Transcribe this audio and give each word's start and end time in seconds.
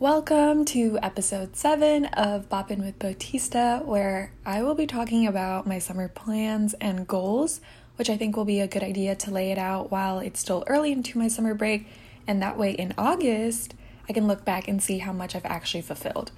Welcome 0.00 0.64
to 0.66 0.96
episode 1.02 1.56
7 1.56 2.04
of 2.04 2.48
Boppin' 2.48 2.84
with 2.84 3.00
Bautista, 3.00 3.82
where 3.84 4.30
I 4.46 4.62
will 4.62 4.76
be 4.76 4.86
talking 4.86 5.26
about 5.26 5.66
my 5.66 5.80
summer 5.80 6.06
plans 6.06 6.72
and 6.74 7.08
goals, 7.08 7.60
which 7.96 8.08
I 8.08 8.16
think 8.16 8.36
will 8.36 8.44
be 8.44 8.60
a 8.60 8.68
good 8.68 8.84
idea 8.84 9.16
to 9.16 9.32
lay 9.32 9.50
it 9.50 9.58
out 9.58 9.90
while 9.90 10.20
it's 10.20 10.38
still 10.38 10.62
early 10.68 10.92
into 10.92 11.18
my 11.18 11.26
summer 11.26 11.52
break, 11.52 11.88
and 12.28 12.40
that 12.40 12.56
way 12.56 12.70
in 12.70 12.94
August, 12.96 13.74
I 14.08 14.12
can 14.12 14.28
look 14.28 14.44
back 14.44 14.68
and 14.68 14.80
see 14.80 14.98
how 14.98 15.12
much 15.12 15.34
I've 15.34 15.44
actually 15.44 15.82
fulfilled. 15.82 16.30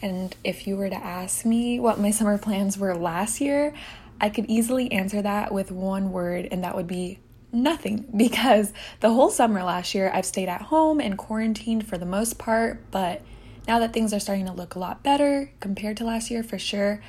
And 0.00 0.36
if 0.44 0.68
you 0.68 0.76
were 0.76 0.88
to 0.88 0.94
ask 0.94 1.44
me 1.44 1.80
what 1.80 1.98
my 1.98 2.12
summer 2.12 2.38
plans 2.38 2.78
were 2.78 2.94
last 2.94 3.40
year, 3.40 3.74
I 4.20 4.28
could 4.28 4.46
easily 4.46 4.92
answer 4.92 5.20
that 5.22 5.52
with 5.52 5.72
one 5.72 6.12
word, 6.12 6.46
and 6.52 6.62
that 6.62 6.76
would 6.76 6.86
be 6.86 7.18
nothing 7.52 8.06
because 8.16 8.72
the 9.00 9.10
whole 9.10 9.30
summer 9.30 9.62
last 9.62 9.94
year 9.94 10.10
I've 10.12 10.26
stayed 10.26 10.48
at 10.48 10.62
home 10.62 11.00
and 11.00 11.16
quarantined 11.16 11.86
for 11.86 11.98
the 11.98 12.06
most 12.06 12.38
part, 12.38 12.90
but 12.90 13.22
now 13.68 13.78
that 13.78 13.92
things 13.92 14.12
are 14.12 14.20
starting 14.20 14.46
to 14.46 14.52
look 14.52 14.74
a 14.74 14.78
lot 14.78 15.02
better 15.02 15.52
compared 15.60 15.96
to 15.98 16.04
last 16.04 16.30
year 16.30 16.42
for 16.42 16.58
sure, 16.58 17.00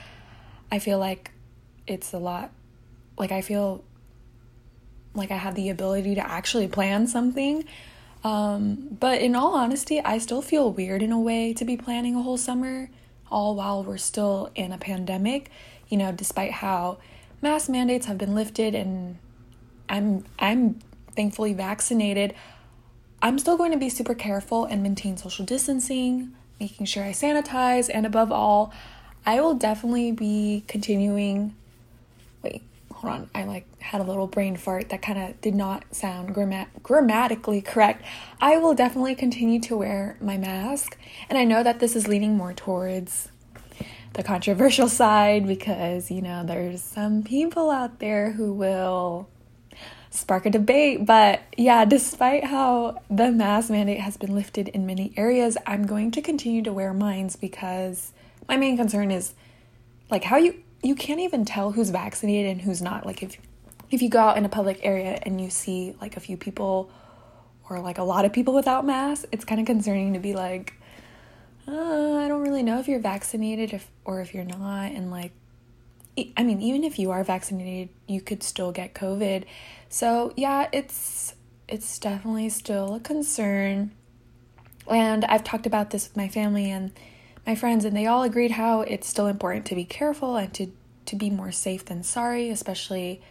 I 0.71 0.79
feel 0.79 0.99
like 0.99 1.31
it's 1.87 2.13
a 2.13 2.19
lot 2.19 2.51
like 3.17 3.31
I 3.31 3.41
feel 3.41 3.83
like 5.13 5.31
I 5.31 5.37
have 5.37 5.55
the 5.55 5.69
ability 5.69 6.15
to 6.15 6.27
actually 6.27 6.67
plan 6.67 7.07
something. 7.07 7.65
Um, 8.23 8.97
but 8.99 9.21
in 9.21 9.35
all 9.35 9.53
honesty, 9.53 10.01
I 10.01 10.17
still 10.17 10.41
feel 10.41 10.71
weird 10.71 11.03
in 11.03 11.11
a 11.11 11.19
way 11.19 11.53
to 11.53 11.65
be 11.65 11.77
planning 11.77 12.15
a 12.15 12.21
whole 12.21 12.37
summer, 12.37 12.89
all 13.29 13.55
while 13.55 13.83
we're 13.83 13.97
still 13.97 14.49
in 14.55 14.71
a 14.71 14.77
pandemic. 14.77 15.51
You 15.89 15.97
know, 15.97 16.11
despite 16.11 16.51
how 16.51 16.97
mask 17.41 17.69
mandates 17.69 18.05
have 18.07 18.17
been 18.17 18.33
lifted 18.33 18.73
and 18.73 19.19
I'm 19.89 20.25
I'm 20.39 20.79
thankfully 21.15 21.53
vaccinated. 21.53 22.33
I'm 23.21 23.39
still 23.39 23.57
going 23.57 23.71
to 23.71 23.77
be 23.77 23.89
super 23.89 24.13
careful 24.13 24.65
and 24.65 24.83
maintain 24.83 25.15
social 25.15 25.45
distancing, 25.45 26.33
making 26.59 26.85
sure 26.87 27.03
I 27.03 27.11
sanitize, 27.11 27.89
and 27.93 28.05
above 28.05 28.31
all, 28.31 28.73
I 29.25 29.39
will 29.39 29.53
definitely 29.53 30.11
be 30.11 30.65
continuing. 30.67 31.55
Wait, 32.41 32.63
hold 32.91 33.13
on. 33.13 33.29
I 33.33 33.45
like 33.45 33.65
had 33.81 34.01
a 34.01 34.03
little 34.03 34.27
brain 34.27 34.57
fart 34.57 34.89
that 34.89 35.01
kind 35.01 35.19
of 35.19 35.39
did 35.39 35.55
not 35.55 35.85
sound 35.95 36.35
grammat- 36.35 36.81
grammatically 36.81 37.61
correct. 37.61 38.03
I 38.41 38.57
will 38.57 38.73
definitely 38.73 39.15
continue 39.15 39.61
to 39.61 39.77
wear 39.77 40.17
my 40.19 40.37
mask, 40.37 40.97
and 41.29 41.37
I 41.37 41.45
know 41.45 41.63
that 41.63 41.79
this 41.79 41.95
is 41.95 42.07
leaning 42.07 42.35
more 42.35 42.53
towards 42.53 43.29
the 44.13 44.23
controversial 44.23 44.89
side 45.01 45.47
because 45.47 46.11
you 46.11 46.21
know 46.21 46.43
there's 46.43 46.81
some 46.81 47.23
people 47.23 47.69
out 47.69 47.99
there 47.99 48.31
who 48.31 48.51
will 48.51 49.29
spark 50.13 50.45
a 50.45 50.49
debate. 50.49 51.05
But 51.05 51.41
yeah, 51.57 51.85
despite 51.85 52.43
how 52.45 53.01
the 53.09 53.31
mask 53.31 53.69
mandate 53.69 53.99
has 53.99 54.15
been 54.15 54.33
lifted 54.35 54.67
in 54.69 54.85
many 54.85 55.13
areas, 55.17 55.57
I'm 55.65 55.85
going 55.85 56.11
to 56.11 56.21
continue 56.21 56.61
to 56.63 56.71
wear 56.71 56.93
mines 56.93 57.35
because 57.35 58.13
my 58.47 58.55
main 58.55 58.77
concern 58.77 59.11
is 59.11 59.33
like 60.09 60.23
how 60.23 60.37
you 60.37 60.61
you 60.83 60.95
can't 60.95 61.21
even 61.21 61.45
tell 61.45 61.71
who's 61.71 61.89
vaccinated 61.89 62.51
and 62.51 62.61
who's 62.61 62.81
not. 62.81 63.05
Like 63.05 63.23
if 63.23 63.37
if 63.89 64.01
you 64.01 64.09
go 64.09 64.19
out 64.19 64.37
in 64.37 64.45
a 64.45 64.49
public 64.49 64.79
area 64.83 65.19
and 65.23 65.41
you 65.41 65.49
see 65.49 65.95
like 65.99 66.15
a 66.17 66.19
few 66.19 66.37
people 66.37 66.91
or 67.69 67.79
like 67.79 67.97
a 67.97 68.03
lot 68.03 68.25
of 68.25 68.33
people 68.33 68.53
without 68.53 68.85
masks, 68.85 69.25
it's 69.31 69.45
kind 69.45 69.59
of 69.61 69.65
concerning 69.67 70.13
to 70.13 70.19
be 70.19 70.33
like, 70.33 70.73
uh, 71.67 72.17
I 72.17 72.27
don't 72.27 72.41
really 72.41 72.63
know 72.63 72.79
if 72.79 72.87
you're 72.87 72.99
vaccinated 72.99 73.73
if, 73.73 73.89
or 74.03 74.19
if 74.19 74.33
you're 74.33 74.43
not, 74.43 74.91
and 74.91 75.11
like 75.11 75.31
I 76.37 76.43
mean, 76.43 76.61
even 76.61 76.83
if 76.83 76.99
you 76.99 77.11
are 77.11 77.23
vaccinated, 77.23 77.89
you 78.07 78.21
could 78.21 78.43
still 78.43 78.71
get 78.71 78.93
COVID. 78.93 79.45
So, 79.89 80.33
yeah, 80.37 80.67
it's 80.71 81.33
it's 81.67 81.97
definitely 81.97 82.49
still 82.49 82.95
a 82.95 82.99
concern. 82.99 83.91
And 84.87 85.25
I've 85.25 85.43
talked 85.43 85.65
about 85.65 85.89
this 85.89 86.07
with 86.07 86.17
my 86.17 86.27
family 86.27 86.69
and 86.69 86.91
my 87.47 87.55
friends 87.55 87.83
and 87.85 87.95
they 87.95 88.05
all 88.05 88.23
agreed 88.23 88.51
how 88.51 88.81
it's 88.81 89.07
still 89.07 89.27
important 89.27 89.65
to 89.67 89.75
be 89.75 89.85
careful 89.85 90.35
and 90.35 90.53
to 90.53 90.67
to 91.05 91.15
be 91.15 91.29
more 91.29 91.51
safe 91.51 91.85
than 91.85 92.03
sorry, 92.03 92.49
especially 92.49 93.21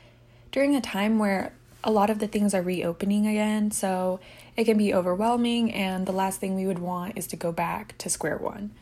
during 0.50 0.74
a 0.74 0.80
time 0.80 1.18
where 1.18 1.54
a 1.84 1.90
lot 1.90 2.10
of 2.10 2.18
the 2.18 2.28
things 2.28 2.54
are 2.54 2.62
reopening 2.62 3.26
again. 3.26 3.70
So, 3.70 4.18
it 4.56 4.64
can 4.64 4.76
be 4.76 4.92
overwhelming 4.92 5.72
and 5.72 6.06
the 6.06 6.12
last 6.12 6.40
thing 6.40 6.54
we 6.54 6.66
would 6.66 6.80
want 6.80 7.16
is 7.16 7.26
to 7.28 7.36
go 7.36 7.52
back 7.52 7.96
to 7.98 8.10
square 8.10 8.38
one. 8.38 8.72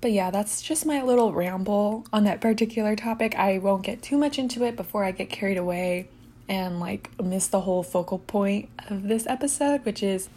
But 0.00 0.12
yeah, 0.12 0.30
that's 0.30 0.62
just 0.62 0.86
my 0.86 1.02
little 1.02 1.32
ramble 1.32 2.06
on 2.12 2.24
that 2.24 2.40
particular 2.40 2.96
topic. 2.96 3.34
I 3.36 3.58
won't 3.58 3.82
get 3.82 4.02
too 4.02 4.16
much 4.16 4.38
into 4.38 4.64
it 4.64 4.76
before 4.76 5.04
I 5.04 5.10
get 5.10 5.28
carried 5.28 5.58
away 5.58 6.08
and 6.48 6.80
like 6.80 7.10
miss 7.22 7.46
the 7.46 7.60
whole 7.60 7.82
focal 7.82 8.18
point 8.18 8.70
of 8.88 9.04
this 9.04 9.26
episode, 9.26 9.84
which 9.84 10.02
is 10.02 10.28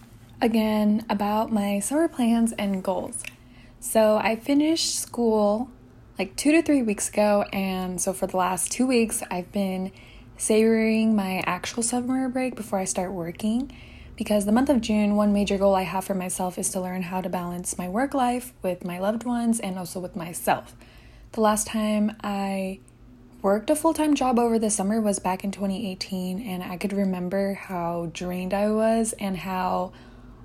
again 0.42 1.06
about 1.10 1.52
my 1.52 1.80
summer 1.80 2.08
plans 2.08 2.52
and 2.54 2.84
goals. 2.84 3.24
So 3.80 4.18
I 4.18 4.36
finished 4.36 4.96
school 4.96 5.70
like 6.20 6.36
two 6.36 6.52
to 6.52 6.62
three 6.62 6.84
weeks 6.84 7.10
ago, 7.10 7.46
and 7.52 8.00
so 8.00 8.14
for 8.14 8.28
the 8.28 8.38
last 8.38 8.72
two 8.72 8.86
weeks, 8.86 9.24
I've 9.32 9.52
been 9.52 9.92
savoring 10.38 11.16
my 11.16 11.42
actual 11.46 11.82
summer 11.82 12.30
break 12.30 12.56
before 12.56 12.80
I 12.80 12.86
start 12.86 13.12
working 13.12 13.72
because 14.16 14.46
the 14.46 14.52
month 14.52 14.70
of 14.70 14.82
June, 14.82 15.16
one 15.16 15.34
major 15.34 15.58
goal 15.58 15.76
I 15.76 15.84
have 15.84 16.06
for 16.06 16.14
myself 16.14 16.58
is 16.58 16.70
to 16.70 16.82
learn 16.82 17.04
how 17.04 17.22
to 17.22 17.30
balance 17.30 17.78
my 17.78 17.90
work 17.90 18.14
life 18.14 18.54
with 18.62 18.86
my 18.86 19.00
loved 19.00 19.24
ones 19.24 19.60
and 19.60 19.78
also 19.78 20.00
with 20.00 20.16
myself. 20.16 20.76
The 21.32 21.42
last 21.42 21.68
time 21.68 22.16
I 22.24 22.80
worked 23.42 23.70
a 23.70 23.76
full 23.76 23.94
time 23.94 24.16
job 24.16 24.40
over 24.40 24.60
the 24.60 24.70
summer 24.70 25.02
was 25.02 25.20
back 25.20 25.44
in 25.44 25.52
2018, 25.52 26.42
and 26.42 26.64
I 26.64 26.78
could 26.78 26.94
remember 26.94 27.56
how 27.56 28.10
drained 28.14 28.54
I 28.54 28.70
was 28.70 29.14
and 29.20 29.38
how 29.38 29.92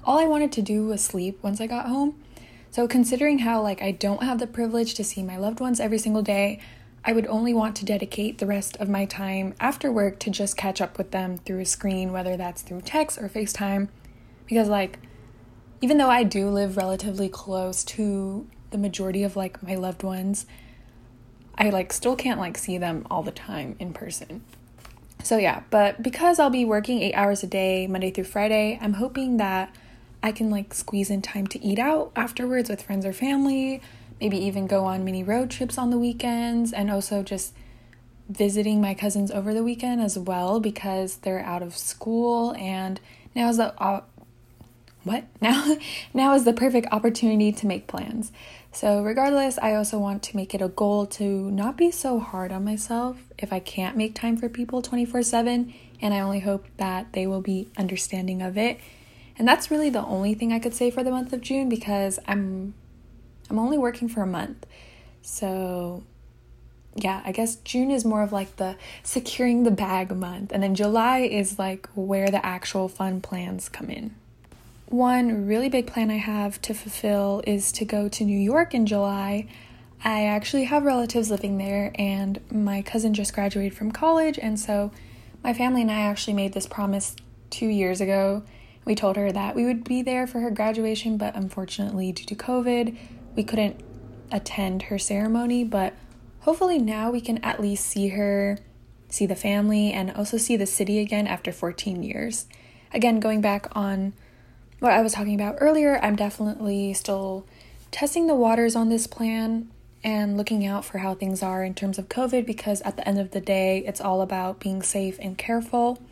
all 0.05 0.19
I 0.19 0.25
wanted 0.25 0.53
to 0.53 0.63
do 0.63 0.87
was 0.87 1.05
sleep 1.05 1.39
once 1.43 1.61
I 1.61 1.67
got 1.67 1.87
home. 1.87 2.21
So, 2.71 2.89
considering 2.89 3.41
how, 3.41 3.63
like, 3.63 3.83
I 3.83 3.93
don't 3.93 4.23
have 4.23 4.39
the 4.39 4.47
privilege 4.47 4.95
to 4.95 5.05
see 5.05 5.23
my 5.23 5.37
loved 5.37 5.61
ones 5.61 5.81
every 5.81 5.99
single 5.99 6.23
day, 6.23 6.61
I 7.09 7.13
would 7.13 7.27
only 7.29 7.55
want 7.55 7.75
to 7.77 7.87
dedicate 7.87 8.37
the 8.37 8.45
rest 8.45 8.77
of 8.77 8.87
my 8.91 9.07
time 9.07 9.55
after 9.59 9.91
work 9.91 10.19
to 10.19 10.31
just 10.31 10.59
catch 10.59 10.83
up 10.83 10.99
with 10.99 11.11
them 11.11 11.39
through 11.39 11.61
a 11.61 11.65
screen, 11.65 12.13
whether 12.13 12.37
that's 12.37 12.61
through 12.61 12.83
text 12.83 13.17
or 13.17 13.31
FaceTime. 13.31 13.89
Because, 14.45 14.69
like, 14.69 14.99
even 15.81 15.97
though 15.97 16.11
I 16.11 16.23
do 16.23 16.51
live 16.51 16.77
relatively 16.77 17.31
close 17.31 17.83
to 17.85 18.47
the 18.73 18.77
majority 18.77 19.23
of 19.23 19.37
like 19.37 19.63
my 19.63 19.75
loved 19.75 20.03
ones, 20.03 20.45
I 21.57 21.71
like 21.71 21.95
still 21.95 22.15
can't 22.15 22.39
like 22.39 22.59
see 22.59 22.77
them 22.77 23.07
all 23.11 23.23
the 23.23 23.31
time 23.31 23.75
in 23.79 23.95
person. 23.95 24.43
So 25.23 25.39
yeah, 25.39 25.63
but 25.71 26.03
because 26.03 26.39
I'll 26.39 26.51
be 26.51 26.67
working 26.67 27.01
8 27.01 27.15
hours 27.15 27.43
a 27.43 27.47
day 27.47 27.87
Monday 27.87 28.11
through 28.11 28.25
Friday, 28.25 28.79
I'm 28.83 28.93
hoping 28.95 29.39
that 29.39 29.75
I 30.23 30.31
can 30.31 30.51
like 30.51 30.75
squeeze 30.75 31.09
in 31.09 31.23
time 31.23 31.47
to 31.47 31.65
eat 31.65 31.79
out 31.79 32.13
afterwards 32.15 32.69
with 32.69 32.83
friends 32.83 33.07
or 33.07 33.15
family, 33.15 33.81
maybe 34.21 34.39
even 34.39 34.67
go 34.67 34.85
on 34.85 35.05
mini 35.05 35.23
road 35.23 35.51
trips 35.51 35.79
on 35.79 35.91
the 35.91 35.99
weekends 35.99 36.73
and 36.73 36.91
also 36.91 37.23
just 37.23 37.55
visiting 38.29 38.81
my 38.81 38.95
cousins 38.95 39.31
over 39.31 39.55
the 39.55 39.65
weekend 39.65 40.01
as 40.01 40.19
well 40.19 40.61
because 40.61 41.17
they're 41.19 41.41
out 41.41 41.63
of 41.63 41.77
school 41.77 42.55
and 42.57 43.01
now 43.35 43.49
is 43.49 43.57
the 43.57 43.75
uh, 43.83 44.03
what? 45.05 45.25
Now 45.41 45.77
now 46.13 46.35
is 46.35 46.45
the 46.45 46.53
perfect 46.53 46.89
opportunity 46.93 47.53
to 47.53 47.67
make 47.67 47.87
plans. 47.87 48.33
So 48.73 49.03
regardless 49.03 49.59
i 49.63 49.75
also 49.75 49.99
want 49.99 50.23
to 50.25 50.37
make 50.37 50.55
it 50.55 50.61
a 50.61 50.69
goal 50.69 51.07
to 51.07 51.51
not 51.51 51.77
be 51.77 51.91
so 51.91 52.21
hard 52.21 52.53
on 52.53 52.65
myself 52.65 53.17
if 53.39 53.53
i 53.53 53.61
can't 53.61 53.97
make 53.97 54.15
time 54.15 54.37
for 54.37 54.49
people 54.49 54.83
24/7 54.83 55.73
and 56.03 56.15
i 56.15 56.21
only 56.21 56.41
hope 56.41 56.67
that 56.77 57.13
they 57.13 57.27
will 57.27 57.41
be 57.41 57.69
understanding 57.77 58.43
of 58.43 58.59
it. 58.59 58.79
And 59.39 59.47
that's 59.47 59.71
really 59.71 59.89
the 59.89 60.05
only 60.05 60.35
thing 60.35 60.53
i 60.53 60.59
could 60.59 60.75
say 60.75 60.91
for 60.91 61.03
the 61.03 61.11
month 61.11 61.33
of 61.33 61.41
june 61.41 61.69
because 61.69 62.19
i'm 62.27 62.75
I'm 63.51 63.59
only 63.59 63.79
working 63.79 64.09
for 64.09 64.23
a 64.23 64.27
month. 64.27 64.67
So, 65.23 66.03
yeah, 66.95 67.23
I 67.25 67.33
guess 67.33 67.57
June 67.57 67.91
is 67.91 68.05
more 68.05 68.23
of 68.23 68.33
like 68.33 68.57
the 68.57 68.77
securing 69.03 69.63
the 69.63 69.71
bag 69.71 70.15
month, 70.15 70.53
and 70.53 70.63
then 70.63 70.75
July 70.75 71.21
is 71.21 71.59
like 71.59 71.89
where 71.95 72.31
the 72.31 72.45
actual 72.45 72.89
fun 72.89 73.21
plans 73.21 73.69
come 73.69 73.91
in. 73.91 74.15
One 74.87 75.47
really 75.47 75.69
big 75.69 75.87
plan 75.87 76.11
I 76.11 76.17
have 76.17 76.63
to 76.63 76.73
fulfill 76.73 77.43
is 77.47 77.73
to 77.73 77.85
go 77.85 78.09
to 78.09 78.25
New 78.25 78.39
York 78.39 78.75
in 78.75 78.87
July. 78.87 79.47
I 80.03 80.25
actually 80.25 80.65
have 80.65 80.85
relatives 80.85 81.31
living 81.31 81.59
there, 81.59 81.93
and 81.97 82.41
my 82.51 82.83
cousin 82.83 83.15
just 83.15 83.35
graduated 83.35 83.77
from 83.77 83.93
college, 83.93 84.39
and 84.39 84.59
so 84.59 84.91
my 85.45 85.53
family 85.53 85.83
and 85.83 85.91
I 85.91 86.01
actually 86.01 86.35
made 86.35 86.53
this 86.53 86.67
promise 86.67 87.17
two 87.51 87.67
years 87.67 88.01
ago. 88.01 88.43
We 88.85 88.95
told 88.95 89.17
her 89.17 89.31
that 89.31 89.55
we 89.55 89.67
would 89.67 89.85
be 89.85 90.01
there 90.01 90.27
for 90.27 90.41
her 90.41 90.51
graduation, 90.51 91.19
but 91.19 91.37
unfortunately, 91.37 92.11
due 92.13 92.25
to 92.25 92.35
COVID, 92.35 92.97
we 93.39 93.45
couldn't 93.45 93.81
attend 94.33 94.83
her 94.83 94.99
ceremony, 94.99 95.63
but 95.63 95.95
hopefully 96.41 96.77
now 96.77 97.09
we 97.09 97.21
can 97.21 97.39
at 97.45 97.61
least 97.61 97.87
see 97.87 98.09
her, 98.09 98.59
see 99.09 99.27
the 99.27 99.37
family, 99.37 99.93
and 99.93 100.11
also 100.11 100.37
see 100.37 100.57
the 100.57 100.67
city 100.67 100.99
again 100.99 101.29
after 101.29 101.53
14 101.53 102.03
years. 102.03 102.47
Again, 102.93 103.21
going 103.21 103.41
back 103.41 103.69
on 103.77 104.13
what 104.81 104.91
I 104.91 105.03
was 105.03 105.13
talking 105.13 105.37
about 105.37 105.59
earlier, 105.61 106.01
I'm 106.03 106.17
definitely 106.17 106.93
still 106.95 107.47
testing 107.93 108.27
the 108.27 108.35
waters 108.35 108.75
on 108.75 108.89
this 108.89 109.07
plan 109.07 109.71
and 110.03 110.37
looking 110.37 110.67
out 110.67 110.85
for 110.85 110.99
how 110.99 111.15
things 111.15 111.41
are 111.41 111.63
in 111.63 111.75
terms 111.75 111.97
of 111.97 112.09
COVID 112.09 112.45
because 112.45 112.81
at 112.81 112.97
the 112.97 113.07
end 113.07 113.21
of 113.21 113.31
the 113.31 113.41
day, 113.41 113.85
it's 113.87 114.01
all 114.01 114.21
about 114.21 114.59
being 114.59 114.83
safe 114.83 115.17
and 115.21 115.39
careful. 115.39 116.03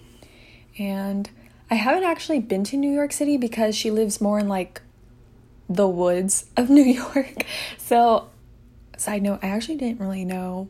And 0.79 1.29
I 1.73 1.75
haven't 1.75 2.05
actually 2.05 2.39
been 2.39 2.63
to 2.63 2.77
New 2.77 2.93
York 2.93 3.11
City 3.11 3.37
because 3.37 3.75
she 3.75 3.91
lives 3.91 4.21
more 4.21 4.39
in 4.39 4.47
like 4.47 4.81
the 5.69 5.89
woods 5.89 6.47
of 6.57 6.71
New 6.71 6.85
York. 6.85 7.45
So, 7.79 8.29
side 8.97 9.23
note, 9.23 9.41
I 9.43 9.49
actually 9.49 9.77
didn't 9.77 10.01
really 10.01 10.25
know 10.25 10.69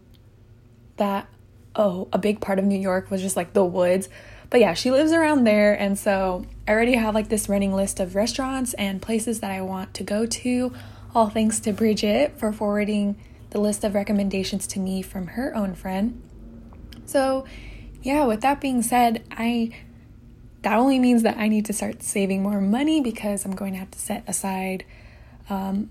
that, 0.96 1.28
oh, 1.74 2.08
a 2.12 2.18
big 2.18 2.40
part 2.40 2.58
of 2.58 2.64
New 2.64 2.78
York 2.78 3.10
was 3.10 3.20
just 3.20 3.36
like 3.36 3.52
the 3.52 3.64
woods. 3.64 4.08
But 4.48 4.60
yeah, 4.60 4.74
she 4.74 4.90
lives 4.90 5.12
around 5.12 5.44
there. 5.44 5.74
And 5.74 5.98
so 5.98 6.46
I 6.66 6.72
already 6.72 6.94
have 6.94 7.14
like 7.14 7.28
this 7.28 7.48
running 7.48 7.72
list 7.72 8.00
of 8.00 8.14
restaurants 8.14 8.74
and 8.74 9.02
places 9.02 9.40
that 9.40 9.50
I 9.50 9.60
want 9.60 9.92
to 9.94 10.04
go 10.04 10.24
to. 10.24 10.72
All 11.14 11.28
thanks 11.28 11.60
to 11.60 11.72
Bridget 11.72 12.38
for 12.38 12.52
forwarding 12.52 13.16
the 13.50 13.60
list 13.60 13.84
of 13.84 13.94
recommendations 13.94 14.66
to 14.68 14.78
me 14.78 15.02
from 15.02 15.28
her 15.28 15.54
own 15.54 15.74
friend. 15.74 16.22
So, 17.06 17.46
yeah, 18.02 18.24
with 18.24 18.40
that 18.42 18.60
being 18.60 18.82
said, 18.82 19.24
I 19.30 19.72
that 20.66 20.78
only 20.78 20.98
means 20.98 21.22
that 21.22 21.36
I 21.36 21.46
need 21.46 21.64
to 21.66 21.72
start 21.72 22.02
saving 22.02 22.42
more 22.42 22.60
money 22.60 23.00
because 23.00 23.44
I'm 23.44 23.54
going 23.54 23.74
to 23.74 23.78
have 23.78 23.92
to 23.92 24.00
set 24.00 24.24
aside 24.26 24.84
um, 25.48 25.90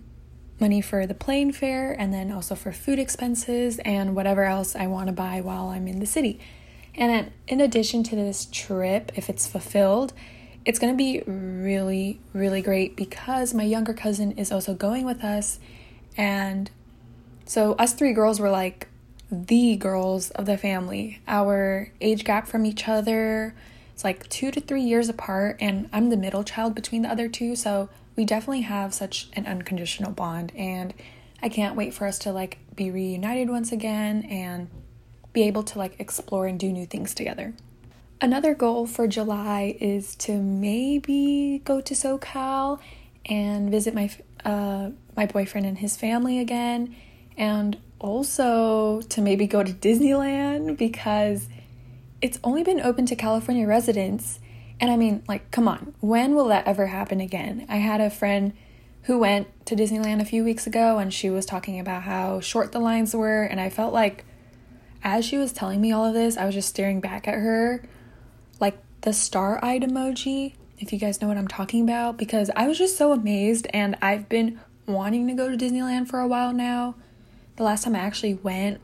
money 0.59 0.81
for 0.81 1.07
the 1.07 1.13
plane 1.13 1.53
fare 1.53 1.93
and 1.93 2.13
then 2.13 2.29
also 2.29 2.55
for 2.55 2.73
food 2.73 2.99
expenses 2.99 3.79
and 3.85 4.17
whatever 4.17 4.43
else 4.43 4.75
I 4.75 4.87
want 4.87 5.07
to 5.07 5.13
buy 5.13 5.39
while 5.39 5.69
I'm 5.69 5.87
in 5.87 6.01
the 6.01 6.05
city. 6.05 6.41
And 6.93 7.31
in 7.47 7.61
addition 7.61 8.03
to 8.03 8.17
this 8.17 8.49
trip, 8.51 9.13
if 9.15 9.29
it's 9.29 9.47
fulfilled, 9.47 10.11
it's 10.65 10.77
going 10.77 10.91
to 10.91 10.97
be 10.97 11.21
really, 11.25 12.19
really 12.33 12.61
great 12.61 12.97
because 12.97 13.53
my 13.53 13.63
younger 13.63 13.93
cousin 13.93 14.33
is 14.33 14.51
also 14.51 14.73
going 14.73 15.05
with 15.05 15.23
us. 15.23 15.57
And 16.17 16.69
so, 17.45 17.75
us 17.75 17.93
three 17.93 18.11
girls 18.11 18.41
were 18.41 18.49
like 18.49 18.89
the 19.31 19.77
girls 19.77 20.31
of 20.31 20.45
the 20.45 20.57
family. 20.57 21.21
Our 21.29 21.93
age 22.01 22.25
gap 22.25 22.45
from 22.45 22.65
each 22.65 22.89
other 22.89 23.55
is 23.95 24.03
like 24.03 24.27
two 24.29 24.51
to 24.51 24.59
three 24.59 24.83
years 24.83 25.09
apart, 25.09 25.57
and 25.59 25.89
I'm 25.93 26.09
the 26.09 26.17
middle 26.17 26.43
child 26.43 26.75
between 26.75 27.01
the 27.01 27.09
other 27.09 27.29
two. 27.29 27.55
So, 27.55 27.89
we 28.15 28.25
definitely 28.25 28.61
have 28.61 28.93
such 28.93 29.27
an 29.33 29.45
unconditional 29.45 30.11
bond. 30.11 30.51
And 30.55 30.93
I 31.41 31.49
can't 31.49 31.75
wait 31.75 31.93
for 31.93 32.07
us 32.07 32.17
to 32.19 32.31
like 32.31 32.57
be 32.75 32.89
reunited 32.89 33.49
once 33.49 33.71
again 33.71 34.23
and 34.23 34.69
be 35.33 35.43
able 35.43 35.63
to 35.63 35.77
like 35.77 35.99
explore 35.99 36.47
and 36.47 36.59
do 36.59 36.71
new 36.71 36.85
things 36.85 37.13
together. 37.13 37.53
Another 38.21 38.55
goal 38.55 38.87
for 38.87 39.07
July 39.07 39.75
is 39.81 40.15
to 40.15 40.41
maybe 40.41 41.61
go 41.65 41.81
to 41.81 41.93
SoCal 41.93 42.79
and 43.25 43.69
visit 43.69 43.93
my 43.93 44.09
uh, 44.45 44.91
my 45.17 45.25
boyfriend 45.25 45.65
and 45.65 45.79
his 45.79 45.97
family 45.97 46.39
again, 46.39 46.95
and 47.35 47.77
also 47.99 49.01
to 49.01 49.21
maybe 49.21 49.47
go 49.47 49.63
to 49.63 49.73
Disneyland 49.73 50.77
because 50.77 51.47
it's 52.21 52.39
only 52.43 52.63
been 52.63 52.81
open 52.81 53.05
to 53.07 53.15
California 53.15 53.67
residents. 53.67 54.39
And 54.79 54.91
I 54.91 54.97
mean, 54.97 55.23
like, 55.27 55.51
come 55.51 55.67
on, 55.67 55.93
when 56.01 56.35
will 56.35 56.47
that 56.47 56.67
ever 56.67 56.87
happen 56.87 57.21
again? 57.21 57.65
I 57.69 57.77
had 57.77 58.01
a 58.01 58.09
friend 58.09 58.53
who 59.03 59.19
went 59.19 59.47
to 59.67 59.75
Disneyland 59.75 60.21
a 60.21 60.25
few 60.25 60.43
weeks 60.43 60.65
ago 60.65 60.97
and 60.97 61.13
she 61.13 61.29
was 61.29 61.45
talking 61.45 61.79
about 61.79 62.03
how 62.03 62.39
short 62.39 62.71
the 62.71 62.79
lines 62.79 63.15
were, 63.15 63.43
and 63.43 63.61
I 63.61 63.69
felt 63.69 63.93
like 63.93 64.25
as 65.03 65.23
she 65.23 65.37
was 65.37 65.53
telling 65.53 65.79
me 65.79 65.91
all 65.91 66.05
of 66.05 66.13
this, 66.13 66.37
I 66.37 66.45
was 66.45 66.55
just 66.55 66.69
staring 66.69 66.99
back 66.99 67.27
at 67.27 67.35
her 67.35 67.87
like 68.59 68.77
the 69.01 69.13
star 69.13 69.63
eyed 69.63 69.83
emoji, 69.83 70.55
if 70.79 70.91
you 70.91 70.99
guys 70.99 71.21
know 71.21 71.27
what 71.27 71.37
I'm 71.37 71.47
talking 71.47 71.83
about, 71.83 72.17
because 72.17 72.49
I 72.55 72.67
was 72.67 72.77
just 72.77 72.97
so 72.97 73.11
amazed 73.11 73.67
and 73.71 73.95
I've 74.01 74.27
been 74.27 74.59
wanting 74.87 75.27
to 75.27 75.33
go 75.33 75.49
to 75.49 75.57
Disneyland 75.57 76.07
for 76.07 76.19
a 76.19 76.27
while 76.27 76.53
now. 76.53 76.95
The 77.57 77.63
last 77.63 77.83
time 77.83 77.95
I 77.95 77.99
actually 77.99 78.33
went, 78.33 78.81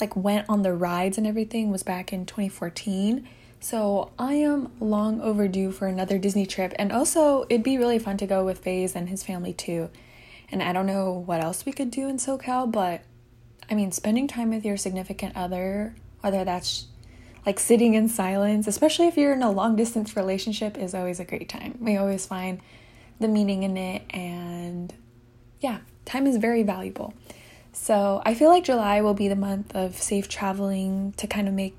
like 0.00 0.16
went 0.16 0.48
on 0.48 0.62
the 0.62 0.72
rides 0.72 1.18
and 1.18 1.26
everything 1.26 1.70
was 1.70 1.82
back 1.82 2.12
in 2.12 2.26
2014. 2.26 3.28
So 3.60 4.12
I 4.18 4.34
am 4.34 4.72
long 4.80 5.20
overdue 5.20 5.72
for 5.72 5.88
another 5.88 6.18
Disney 6.18 6.46
trip 6.46 6.72
and 6.78 6.92
also 6.92 7.44
it'd 7.48 7.64
be 7.64 7.78
really 7.78 7.98
fun 7.98 8.16
to 8.18 8.26
go 8.26 8.44
with 8.44 8.58
Faze 8.58 8.94
and 8.94 9.08
his 9.08 9.24
family 9.24 9.52
too. 9.52 9.90
And 10.50 10.62
I 10.62 10.72
don't 10.72 10.86
know 10.86 11.12
what 11.12 11.42
else 11.42 11.66
we 11.66 11.72
could 11.72 11.90
do 11.90 12.08
in 12.08 12.16
SoCal, 12.16 12.70
but 12.70 13.02
I 13.70 13.74
mean, 13.74 13.92
spending 13.92 14.26
time 14.26 14.50
with 14.50 14.64
your 14.64 14.76
significant 14.76 15.36
other, 15.36 15.94
whether 16.20 16.44
that's 16.44 16.86
like 17.44 17.58
sitting 17.58 17.94
in 17.94 18.08
silence, 18.08 18.66
especially 18.66 19.08
if 19.08 19.16
you're 19.16 19.32
in 19.32 19.42
a 19.42 19.50
long 19.50 19.76
distance 19.76 20.16
relationship, 20.16 20.76
is 20.78 20.94
always 20.94 21.20
a 21.20 21.24
great 21.24 21.48
time. 21.48 21.76
We 21.80 21.96
always 21.96 22.26
find 22.26 22.60
the 23.20 23.28
meaning 23.28 23.62
in 23.62 23.76
it, 23.76 24.02
and 24.10 24.92
yeah, 25.60 25.78
time 26.04 26.26
is 26.26 26.36
very 26.36 26.62
valuable. 26.62 27.14
So 27.80 28.20
I 28.26 28.34
feel 28.34 28.50
like 28.50 28.64
July 28.64 29.00
will 29.00 29.14
be 29.14 29.28
the 29.28 29.36
month 29.36 29.74
of 29.74 29.96
safe 29.96 30.28
traveling 30.28 31.12
to 31.16 31.26
kind 31.26 31.48
of 31.48 31.54
make 31.54 31.74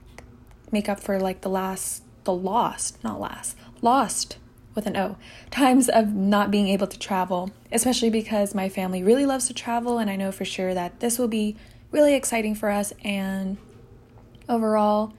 make 0.71 0.87
up 0.87 0.99
for 0.99 1.19
like 1.19 1.41
the 1.41 1.49
last 1.49 2.03
the 2.23 2.33
lost, 2.33 3.03
not 3.03 3.19
last, 3.19 3.55
lost 3.81 4.37
with 4.73 4.87
an 4.87 4.95
O, 4.97 5.17
times 5.51 5.87
of 5.87 6.13
not 6.13 6.49
being 6.49 6.67
able 6.67 6.87
to 6.87 6.97
travel, 6.97 7.51
especially 7.71 8.09
because 8.09 8.55
my 8.55 8.69
family 8.69 9.03
really 9.03 9.25
loves 9.25 9.47
to 9.47 9.53
travel 9.53 9.99
and 9.99 10.09
I 10.09 10.15
know 10.15 10.31
for 10.31 10.45
sure 10.45 10.73
that 10.73 10.99
this 10.99 11.19
will 11.19 11.27
be 11.27 11.57
really 11.91 12.15
exciting 12.15 12.55
for 12.55 12.71
us 12.71 12.91
and 13.03 13.57
overall 14.47 15.13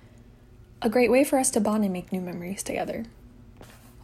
a 0.83 0.89
great 0.89 1.11
way 1.11 1.25
for 1.25 1.39
us 1.39 1.51
to 1.51 1.61
bond 1.61 1.85
and 1.85 1.93
make 1.93 2.11
new 2.11 2.23
memories 2.23 2.63
together. 2.63 3.05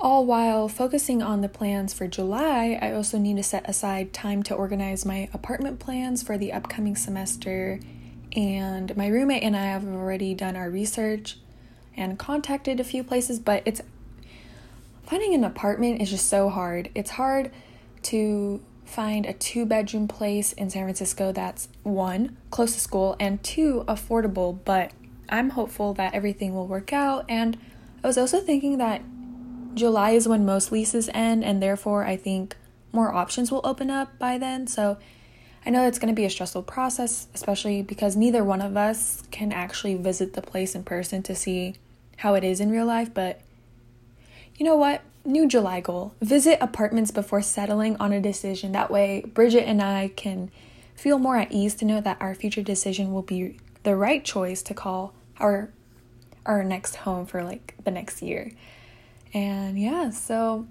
All 0.06 0.25
while 0.25 0.69
focusing 0.69 1.20
on 1.20 1.41
the 1.41 1.49
plans 1.49 1.93
for 1.93 2.06
July, 2.06 2.79
I 2.81 2.93
also 2.93 3.19
need 3.19 3.38
to 3.38 3.43
set 3.43 3.69
aside 3.69 4.12
time 4.12 4.44
to 4.44 4.55
organize 4.55 5.05
my 5.05 5.29
apartment 5.35 5.81
plans 5.81 6.23
for 6.23 6.38
the 6.38 6.53
upcoming 6.53 6.94
semester. 6.94 7.81
And 8.37 8.97
my 8.97 9.08
roommate 9.08 9.43
and 9.43 9.56
I 9.56 9.64
have 9.64 9.85
already 9.85 10.32
done 10.32 10.55
our 10.55 10.70
research 10.70 11.38
and 11.97 12.20
contacted 12.20 12.79
a 12.79 12.85
few 12.85 13.03
places, 13.03 13.41
but 13.41 13.64
it's 13.64 13.81
finding 15.03 15.35
an 15.35 15.43
apartment 15.43 16.00
is 16.00 16.11
just 16.11 16.29
so 16.29 16.50
hard. 16.50 16.88
It's 16.94 17.11
hard 17.11 17.50
to 18.03 18.62
find 18.85 19.26
a 19.26 19.32
two 19.32 19.67
bedroom 19.67 20.06
place 20.06 20.53
in 20.53 20.70
San 20.70 20.85
Francisco 20.85 21.32
that's 21.32 21.67
one, 21.82 22.37
close 22.53 22.75
to 22.75 22.81
school, 22.81 23.17
and 23.19 23.43
two, 23.43 23.82
affordable. 23.88 24.56
But 24.64 24.93
I'm 25.29 25.50
hopeful 25.50 25.94
that 25.94 26.14
everything 26.14 26.55
will 26.55 26.69
work 26.69 26.93
out. 26.93 27.25
And 27.29 27.58
I 28.05 28.06
was 28.06 28.17
also 28.17 28.38
thinking 28.38 28.79
that 28.79 29.03
July 29.76 30.11
is 30.11 30.26
when 30.26 30.44
most 30.44 30.73
leases 30.73 31.08
end, 31.14 31.44
and 31.44 31.62
therefore 31.62 32.05
I 32.05 32.17
think 32.17 32.56
more 32.93 33.12
options 33.12 33.52
will 33.52 33.61
open 33.62 33.90
up 33.90 34.19
by 34.19 34.38
then. 34.38 34.67
So 34.67 34.99
I 35.64 35.70
know 35.70 35.87
it's 35.87 35.99
going 35.99 36.12
to 36.12 36.17
be 36.17 36.25
a 36.25 36.31
stressful 36.31 36.64
process, 36.64 37.28
especially 37.34 37.82
because 37.82 38.17
neither 38.17 38.43
one 38.43 38.62
of 38.62 38.76
us 38.76 39.23
can 39.31 39.52
actually 39.52 39.94
visit 39.94 40.32
the 40.32 40.43
place 40.43 40.75
in 40.75 40.82
person 40.82 41.23
to 41.25 41.34
see 41.34 41.76
how 42.19 42.34
it 42.34 42.43
is 42.43 42.61
in 42.61 42.70
real 42.70 42.87
life. 42.87 43.12
But 43.14 43.40
you 44.56 44.64
know 44.64 44.76
what? 44.76 45.02
new 45.26 45.46
July 45.46 45.81
goal 45.81 46.14
visit 46.20 46.58
apartments 46.61 47.11
before 47.11 47.43
settling 47.43 47.96
on 47.96 48.12
a 48.12 48.20
decision. 48.20 48.72
That 48.72 48.90
way, 48.90 49.25
Bridget 49.34 49.64
and 49.64 49.82
I 49.82 50.08
can 50.08 50.51
feel 50.94 51.19
more 51.19 51.36
at 51.36 51.53
ease 51.53 51.74
to 51.77 51.84
know 51.84 52.01
that 52.01 52.19
our 52.20 52.34
future 52.34 52.62
decision 52.62 53.12
will 53.12 53.22
be 53.22 53.58
the 53.82 53.96
right 53.96 54.24
choice 54.24 54.62
to 54.62 54.74
call 54.74 55.15
our 55.39 55.70
our 56.46 56.62
next 56.62 56.96
home 56.96 57.27
for 57.27 57.43
like 57.43 57.74
the 57.82 57.91
next 57.91 58.22
year. 58.22 58.53
And 59.35 59.79
yeah, 59.79 60.11
so 60.11 60.67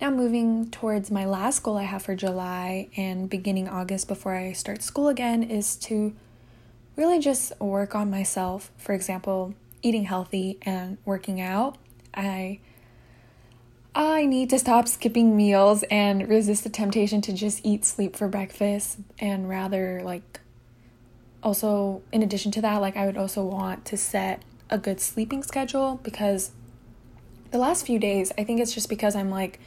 now 0.00 0.10
moving 0.10 0.70
towards 0.70 1.10
my 1.10 1.26
last 1.26 1.62
goal 1.62 1.76
I 1.76 1.82
have 1.82 2.02
for 2.02 2.14
July 2.14 2.88
and 2.96 3.28
beginning 3.28 3.68
August 3.68 4.08
before 4.08 4.34
I 4.34 4.52
start 4.52 4.82
school 4.82 5.08
again 5.08 5.42
is 5.42 5.76
to 5.76 6.14
really 6.96 7.18
just 7.18 7.58
work 7.60 7.94
on 7.94 8.10
myself. 8.10 8.70
For 8.76 8.94
example, 8.94 9.54
eating 9.82 10.04
healthy 10.04 10.58
and 10.62 10.98
working 11.04 11.40
out. 11.40 11.76
I 12.14 12.60
I 13.94 14.24
need 14.24 14.50
to 14.50 14.58
stop 14.58 14.86
skipping 14.86 15.36
meals 15.36 15.82
and 15.90 16.28
resist 16.28 16.62
the 16.62 16.70
temptation 16.70 17.20
to 17.22 17.32
just 17.32 17.60
eat 17.64 17.84
sleep 17.84 18.14
for 18.14 18.28
breakfast 18.28 18.98
and 19.18 19.48
rather 19.48 20.00
like 20.04 20.40
also 21.42 22.02
in 22.12 22.22
addition 22.22 22.52
to 22.52 22.60
that 22.60 22.80
like 22.80 22.96
I 22.96 23.06
would 23.06 23.16
also 23.16 23.42
want 23.42 23.84
to 23.86 23.96
set 23.96 24.42
a 24.68 24.78
good 24.78 25.00
sleeping 25.00 25.42
schedule 25.42 25.98
because 26.04 26.52
the 27.50 27.58
last 27.58 27.86
few 27.86 27.98
days 27.98 28.32
I 28.38 28.44
think 28.44 28.60
it's 28.60 28.74
just 28.74 28.88
because 28.88 29.14
I'm 29.16 29.30
like 29.30 29.60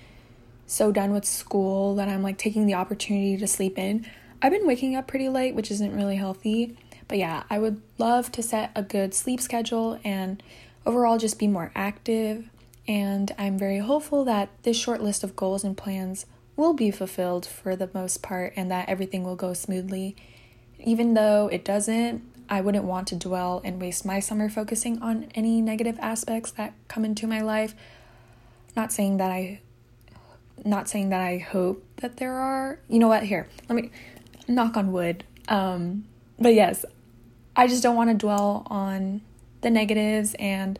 so 0.65 0.91
done 0.91 1.11
with 1.11 1.25
school 1.25 1.95
that 1.95 2.07
I'm 2.07 2.23
like 2.23 2.37
taking 2.37 2.65
the 2.65 2.73
opportunity 2.75 3.37
to 3.37 3.47
sleep 3.47 3.77
in. 3.77 4.05
I've 4.41 4.51
been 4.51 4.67
waking 4.67 4.95
up 4.95 5.07
pretty 5.07 5.29
late, 5.29 5.55
which 5.55 5.71
isn't 5.71 5.95
really 5.95 6.15
healthy. 6.15 6.77
But 7.07 7.17
yeah, 7.17 7.43
I 7.49 7.59
would 7.59 7.81
love 7.97 8.31
to 8.33 8.41
set 8.43 8.71
a 8.75 8.81
good 8.81 9.13
sleep 9.13 9.41
schedule 9.41 9.99
and 10.03 10.41
overall 10.85 11.17
just 11.17 11.37
be 11.37 11.47
more 11.47 11.71
active 11.75 12.49
and 12.87 13.33
I'm 13.37 13.57
very 13.57 13.79
hopeful 13.79 14.25
that 14.25 14.49
this 14.63 14.77
short 14.77 15.01
list 15.01 15.23
of 15.23 15.35
goals 15.35 15.63
and 15.63 15.77
plans 15.77 16.25
will 16.55 16.73
be 16.73 16.91
fulfilled 16.91 17.45
for 17.45 17.75
the 17.75 17.89
most 17.93 18.21
part 18.21 18.53
and 18.55 18.69
that 18.71 18.89
everything 18.89 19.23
will 19.23 19.35
go 19.35 19.53
smoothly. 19.53 20.15
Even 20.79 21.13
though 21.13 21.47
it 21.47 21.63
doesn't, 21.63 22.23
I 22.53 22.61
wouldn't 22.61 22.83
want 22.83 23.07
to 23.07 23.15
dwell 23.15 23.61
and 23.65 23.81
waste 23.81 24.05
my 24.05 24.19
summer 24.19 24.47
focusing 24.47 25.01
on 25.01 25.27
any 25.33 25.59
negative 25.59 25.97
aspects 25.99 26.51
that 26.51 26.73
come 26.87 27.03
into 27.03 27.25
my 27.25 27.41
life. 27.41 27.73
Not 28.75 28.93
saying 28.93 29.17
that 29.17 29.31
I 29.31 29.61
not 30.63 30.87
saying 30.87 31.09
that 31.09 31.19
I 31.19 31.39
hope 31.39 31.83
that 31.97 32.17
there 32.17 32.33
are. 32.33 32.77
You 32.87 32.99
know 32.99 33.07
what? 33.07 33.23
Here, 33.23 33.49
let 33.67 33.75
me 33.75 33.89
knock 34.47 34.77
on 34.77 34.91
wood. 34.91 35.23
Um, 35.47 36.05
but 36.37 36.53
yes, 36.53 36.85
I 37.55 37.65
just 37.65 37.81
don't 37.81 37.95
want 37.95 38.11
to 38.11 38.15
dwell 38.15 38.67
on 38.67 39.21
the 39.61 39.71
negatives 39.71 40.35
and 40.37 40.77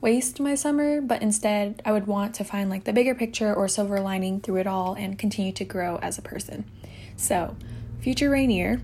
waste 0.00 0.38
my 0.38 0.54
summer, 0.54 1.00
but 1.00 1.22
instead 1.22 1.82
I 1.84 1.90
would 1.90 2.06
want 2.06 2.36
to 2.36 2.44
find 2.44 2.70
like 2.70 2.84
the 2.84 2.92
bigger 2.92 3.16
picture 3.16 3.52
or 3.52 3.66
silver 3.66 4.00
lining 4.00 4.40
through 4.40 4.58
it 4.58 4.68
all 4.68 4.94
and 4.94 5.18
continue 5.18 5.52
to 5.54 5.64
grow 5.64 5.96
as 5.96 6.18
a 6.18 6.22
person. 6.22 6.70
So, 7.16 7.56
future 7.98 8.30
Rainier, 8.30 8.80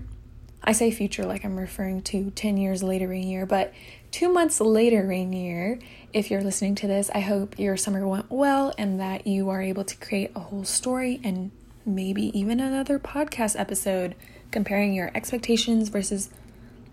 I 0.63 0.71
say 0.71 0.91
future 0.91 1.25
like 1.25 1.43
I'm 1.43 1.59
referring 1.59 2.01
to 2.03 2.31
10 2.31 2.57
years 2.57 2.81
later 2.81 3.07
Rainier, 3.07 3.45
but 3.45 3.73
two 4.11 4.29
months 4.31 4.61
later 4.61 5.05
Rainier, 5.05 5.79
if 6.13 6.31
you're 6.31 6.41
listening 6.41 6.75
to 6.75 6.87
this, 6.87 7.09
I 7.13 7.19
hope 7.19 7.59
your 7.59 7.75
summer 7.75 8.07
went 8.07 8.31
well 8.31 8.73
and 8.77 8.99
that 8.99 9.27
you 9.27 9.49
are 9.49 9.61
able 9.61 9.83
to 9.83 9.97
create 9.97 10.31
a 10.35 10.39
whole 10.39 10.63
story 10.63 11.19
and 11.23 11.51
maybe 11.85 12.37
even 12.37 12.59
another 12.59 12.97
podcast 12.97 13.59
episode 13.59 14.15
comparing 14.51 14.93
your 14.93 15.11
expectations 15.13 15.89
versus 15.89 16.29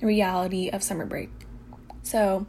reality 0.00 0.68
of 0.68 0.82
summer 0.82 1.06
break. 1.06 1.30
So, 2.02 2.46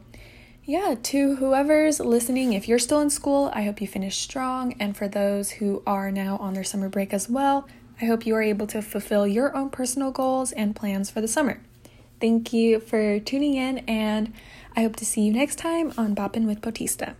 yeah, 0.64 0.94
to 1.02 1.36
whoever's 1.36 2.00
listening, 2.00 2.52
if 2.52 2.66
you're 2.66 2.78
still 2.78 3.00
in 3.00 3.10
school, 3.10 3.50
I 3.52 3.62
hope 3.62 3.80
you 3.80 3.86
finish 3.86 4.16
strong. 4.18 4.74
And 4.80 4.96
for 4.96 5.08
those 5.08 5.50
who 5.50 5.82
are 5.86 6.10
now 6.10 6.36
on 6.38 6.54
their 6.54 6.64
summer 6.64 6.88
break 6.88 7.12
as 7.12 7.28
well, 7.28 7.68
I 8.02 8.06
hope 8.06 8.26
you 8.26 8.34
are 8.34 8.42
able 8.42 8.66
to 8.66 8.82
fulfill 8.82 9.28
your 9.28 9.56
own 9.56 9.70
personal 9.70 10.10
goals 10.10 10.50
and 10.50 10.74
plans 10.74 11.08
for 11.08 11.20
the 11.20 11.28
summer. 11.28 11.60
Thank 12.20 12.52
you 12.52 12.80
for 12.80 13.20
tuning 13.20 13.54
in, 13.54 13.78
and 13.86 14.32
I 14.74 14.82
hope 14.82 14.96
to 14.96 15.04
see 15.04 15.20
you 15.20 15.32
next 15.32 15.54
time 15.56 15.92
on 15.96 16.12
Boppin' 16.12 16.44
with 16.44 16.60
Bautista. 16.60 17.14